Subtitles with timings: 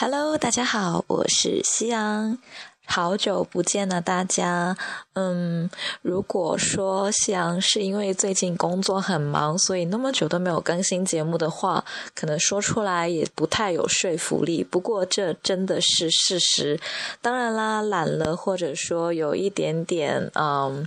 [0.00, 2.38] Hello，大家好，我是夕阳，
[2.86, 4.76] 好久不见了，大家。
[5.14, 5.68] 嗯，
[6.02, 11.84] 如果说夕阳是因为最近工作很忙，所以那么久都没有更新节目的话，
[12.14, 14.62] 可能说出来也不太有说服力。
[14.62, 16.78] 不过这真的是事实。
[17.20, 20.86] 当然啦，懒了，或者说有一点点嗯。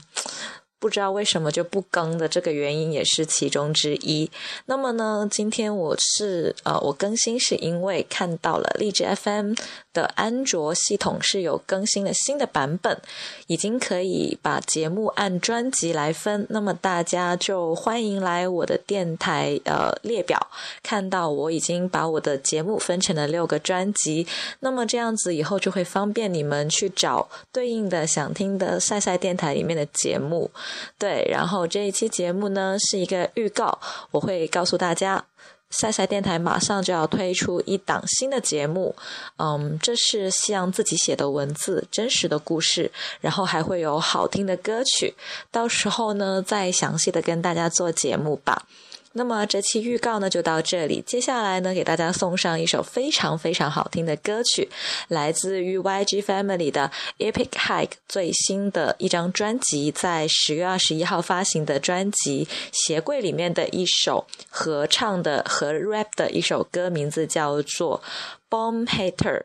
[0.82, 4.30] 不知道为什么就不更的这个原因也是其中之一。
[4.66, 9.54] 那么呢，今天我是呃，我更新是因为看到了荔枝 FM。
[9.94, 13.00] 的安卓系统是有更新了新的版本，
[13.48, 16.46] 已经可以把节目按专辑来分。
[16.50, 20.48] 那么大家就欢迎来我的电台呃列表，
[20.82, 24.26] 看到我已经把我的节目分成了六个专辑。
[24.62, 30.52] 那么这样子以后就会方便你们去找对应的想听的赛赛电台里面的节目。
[30.98, 33.80] 对，然后这一期节目呢是一个预告，
[34.12, 35.26] 我会告诉大家。
[35.72, 38.96] 赛赛电台马上就要推出一档新的节目，
[39.38, 42.92] 嗯，这是夕阳自己写的文字，真实的故事，
[43.22, 45.16] 然后还会有好听的歌曲，
[45.50, 48.68] 到时候呢再详细的跟大家做节目吧。
[49.14, 54.70] 那么这期预告呢就到这里，接下来呢给大家送上一首非常非常好听的歌曲，
[55.10, 68.02] 来自于 YG Family 的 Epic Hike 最新的一张专辑，在十月二十一号发行的专辑《鞋柜》里面的一首合唱的和 rap 的一首歌，名字叫做
[68.50, 69.44] Bomb Hater。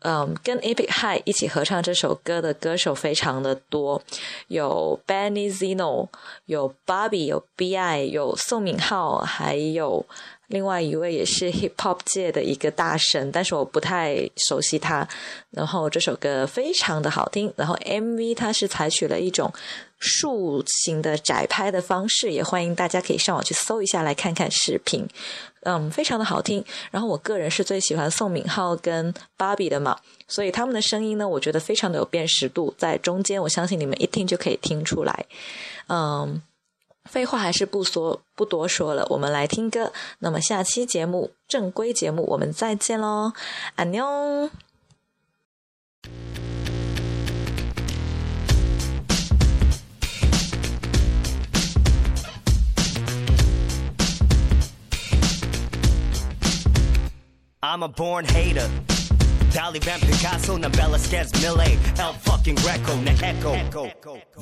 [0.00, 4.00] 嗯，跟 Epic High 一起合唱这首歌的歌手非常的多，
[4.46, 6.08] 有 Benny Zeno，
[6.46, 10.06] 有 Bobby，有 Bi，有宋敏浩，还有
[10.46, 15.06] 另外一位也是 Hip Hop 界的一个大神，但是我不太熟悉他。
[15.50, 19.52] 然后这首歌非常的好听，然后 MV 它是采取了一种
[19.98, 25.06] 竖形的窄拍的方式，也欢迎大家可以上网去搜一下来看看视频。
[25.62, 26.64] 嗯，非常的好听。
[26.90, 35.26] 然后我个人是最喜欢宋敏浩跟芭比的嘛，所以他们的声音呢，我觉得非常的有辨识度，在中间，我相信你们一听就可以听出来。
[35.88, 36.40] 嗯，
[37.04, 39.92] 废话还是不说不多说了，我们来听歌。
[40.20, 43.32] 那么下期节目正规节目我们再见喽，
[43.74, 44.67] 安妞。
[57.70, 58.66] I'm a born hater.
[59.50, 63.56] 달리 뱀 피카소 난 벨라스케스 밀레 엘 fucking greco 내 에코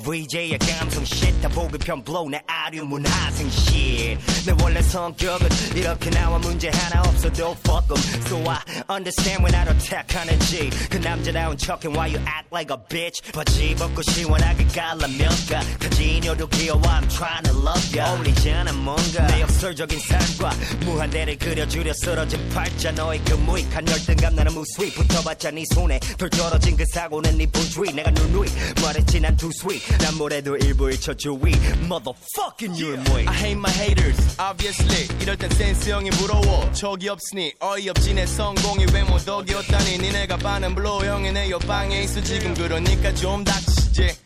[0.03, 4.17] VJ의 감성 shit 다편 blow 내 아류 문화생 shit.
[4.45, 8.21] 내 원래 성격은 이렇게 나와 문제 하나 없어도 fuck em.
[8.27, 8.59] So I
[8.89, 13.31] understand when I don't attack 하는지 그 남자다운 척해 why you act like a bitch?
[13.31, 18.11] 바지 벗고 시원하게 갈라면가 가지녀도 귀여워 I'm trying to love ya.
[18.11, 19.27] 어울리잖아 뭔가.
[19.27, 20.51] 내 역설적인 삶과
[20.85, 26.75] 무한대를 그려주려 쓰러진 팔자 너의 그 무익한 열등감 나는 무스윗 붙어봤자 네 손에 덜 떨어진
[26.75, 28.49] 그 사고는 네 본주의 내가 누누이
[28.81, 29.97] 말했지 난 sweet.
[29.99, 31.53] 난 뭐래도 일부일 저주위.
[31.85, 35.07] Motherfucking you're 뭐이 I hate my haters obviously.
[35.21, 36.71] 이럴 땐 센스 형이 부러워.
[36.73, 39.99] 척이 없으니 어이없지 내 성공이 왜뭐 덕이 없다니.
[39.99, 42.21] 니네가 반은 블로우 형이 내 옆방에 있어.
[42.23, 44.17] 지금 그러니까 좀 닥치지.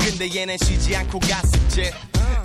[0.00, 1.90] 근데 얘는 쉬지 않고 갔었지.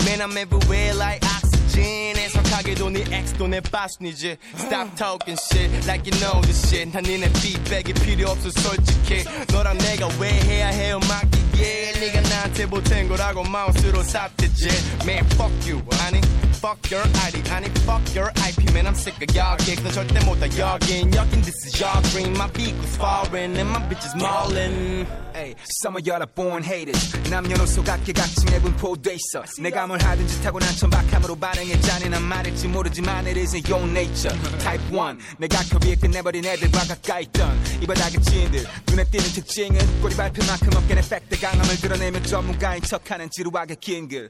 [0.06, 2.18] Man I'm everywhere like oxygen
[2.64, 4.38] 애석하게도 네 엑스도 내 빠순이지.
[4.56, 6.92] Stop talking shit like you know this shit.
[6.92, 9.24] 난 니네 feedback이 필요 없어 솔직히.
[9.52, 11.94] 너랑 내가 왜 해야 해요 맡기게.
[12.00, 14.70] 네가 나한테 보탠 거라고 마우스로 삽대지.
[15.04, 16.22] Man fuck you 아니
[16.64, 20.24] fuck your ID 아니 fuck your IP man I'm sick of y'all gigs 너 절대
[20.24, 24.16] 못다 여긴 여긴 this is your dream My beat was foreign and my bitch is
[24.16, 30.42] maulin' Hey, some of y'all are born haters 남녀노소 각계각층의 분포돼 있어 내가 뭘 하든지
[30.42, 36.46] 타고난 천박함으로 반응해 잔인한 말일지 모르지만 it isn't your nature Type 1 내가 커비에 끝내버린
[36.46, 41.76] 애들과 가까이 있던 이 바닥의 지인들 눈에 띄는 특징은 꼬리 발표만큼 없게 내 팩트 강함을
[41.82, 44.30] 드러내며 전문가인 척하는 지루하게 긴글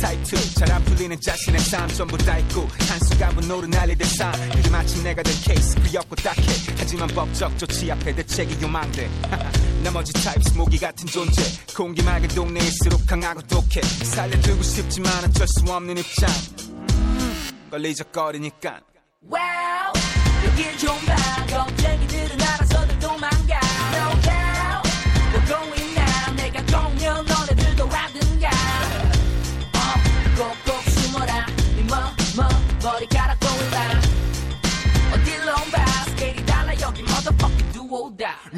[0.00, 4.32] Type 2 잘 안 풀리는 자신의 삶 전부 다 있고 한순간 분노를 날리듯 삶.
[4.50, 6.42] 그게 마치 내가 된 케이스 귀엽고 딱해.
[6.78, 9.08] 하지만 법적 조치 앞에 대책이 요망돼.
[9.84, 11.42] 나머지 types 모기 같은 존재.
[11.76, 13.80] 공기 맑은 동네일수록 강하고 독해.
[13.82, 16.28] 살려두고 싶지만 어쩔 수 없는 입장.
[17.70, 18.80] 걸리적거리니까.
[19.30, 19.92] Wow
[20.46, 21.17] 여길 좀 봐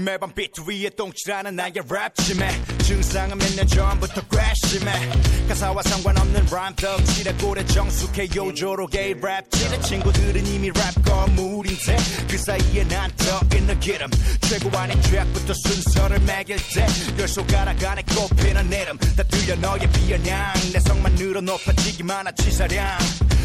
[0.05, 5.49] 매번 비트 위에 똥칠하는 나의 랩 치매 증상은 몇 년 전부터 괘씸해.
[5.49, 8.29] 가사와 상관없는 라임 덕질에 꼴에 정숙해.
[8.35, 11.97] 요조록의 랩질에 친구들은 이미 랩 거물인데
[12.29, 14.09] 그 사이에 난 떠 있는 기름.
[14.49, 16.87] 최고 아닌 죄악부터 순서를 매길 때
[17.19, 18.97] 열 손가락 안에 꼽히는 이름.
[18.99, 20.53] 다 들려 너의 비아냥.
[20.73, 22.99] 내성만 늘어 높아지기만 한 치사량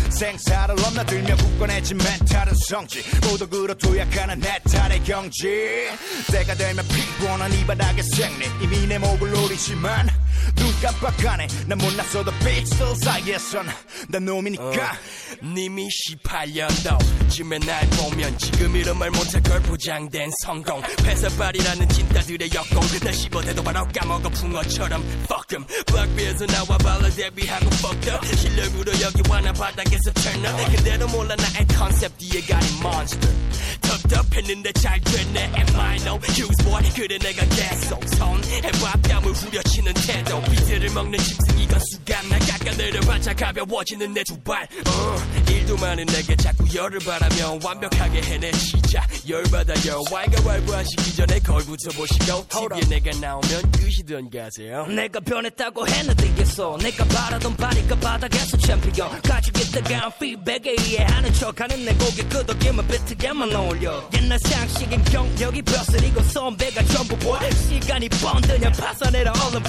[0.10, 3.04] 생사를 넘나들며 굳건해진 멘탈은 성지.
[3.27, 5.88] 모독으로 도약하는 해탈의 경지.
[6.31, 8.46] 때가 되면 피곤한 이 바닥의 생리.
[8.62, 10.10] 이미 내 목을 노리지만
[10.56, 13.68] 눈 깜빡하네 난 몰랐어도 빛들 사이에선
[14.09, 14.63] 난 놈이니까.
[14.63, 20.81] 어, 님이 18년도 쯤에 날 보면 지금 이런 말 못할 걸 보장된 성공.
[21.03, 22.81] 회사발이라는 진따들의 역공.
[23.03, 25.65] 날 씹어대도 바로 까먹어 붕어처럼 fuck them.
[25.88, 30.75] 박비에서 나와 발라 데뷔하고 fucked up 실력으로 여기 와나 바닥에서 turn up.
[30.75, 33.36] 근데도 몰라 나의 컨셉 뒤에 가린 monster.
[33.81, 35.51] 텁텁했는데 잘 됐네.
[35.56, 36.19] Am I no?
[36.30, 42.40] Use boy 그래 내가 계속 손해밥 땀을 후려치는 태도 비트를 먹는 짐승이 건 수감 나
[42.40, 44.64] 깎아내려봤자 가벼워지는 내 두발.
[44.88, 45.16] 어,
[45.50, 50.02] 일도 많은 내게 자꾸 열을 바라며 완벽하게 해내시자 열받아요.
[50.12, 54.86] 왈가왈부한 시기 전에 거울 붙여보시고 TV에 내가 나오면 끄시던 가세요.
[54.88, 56.78] 내가 변했다고 했는데 있어.
[56.82, 59.22] 내가 바라던 바니까 바닥에서 챔피언.
[59.22, 64.10] 가지고 있다간 피백에 이해하는 척하는 내 고개 끄덕이면 비트게만 어울려.
[64.16, 67.52] 옛날 상식인 경력이 벼슬이고 선배가 전부 boy.
[67.52, 69.64] 시간이 번드냐 파산해라 얼른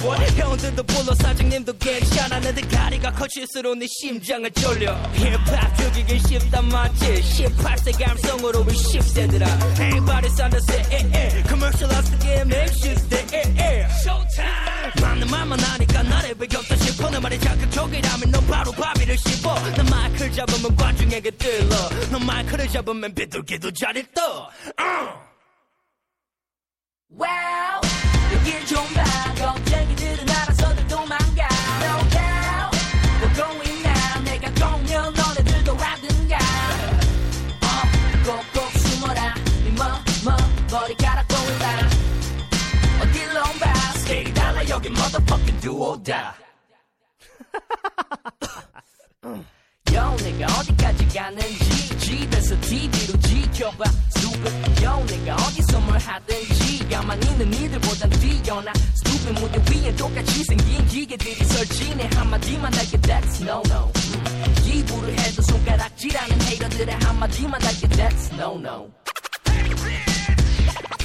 [0.57, 4.95] 형들도 불러 사장님도 괜찮았는데 가리가 커질수록 내 심장을 졸려.
[5.13, 7.05] 힙합 죽이기 쉽단 맞지.
[7.21, 9.45] 18세 감성으로 우리 10세들아.
[9.77, 11.43] Everybody's the set eh, eh.
[11.47, 13.87] Commercialize the game next Tuesday eh, eh.
[14.01, 14.91] Showtime.
[14.99, 17.09] 맞는 말만 하니까 나를 배겼다 싶어.
[17.11, 19.53] 내 말이 자극적이라면 너 바로 바비를 씹어.
[19.75, 21.75] 난 마이크를 잡으면 관중에게 들러.
[22.11, 24.49] 너 마이크를 잡으면 비둘기도 자리 떠.
[24.81, 25.26] uh.
[40.71, 41.89] 머리카락 보인다.
[43.01, 44.67] 어딜로 봐 스케일이 달라.
[44.69, 46.23] 여기 motherfucking do or die.
[49.93, 53.83] Yo 내가 어디까지 가는지 집에서 TV로 지켜봐.
[54.15, 54.83] Stupid.
[54.85, 56.87] Yo 내가 어디서 뭘 하든지.
[56.89, 58.71] 가만히 있는 이들보단 뛰어나.
[58.95, 59.41] Stupid.
[59.41, 62.09] 무대 위에 똑같이 생긴 기계들이 설치네.
[62.15, 63.91] 한마디만 할게 That's no no.
[63.95, 64.55] 음.
[64.63, 68.89] 기부를 해도 손가락질하는 헤이러들의 한마디만 할게 That's no no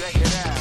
[0.03, 0.52] Check it out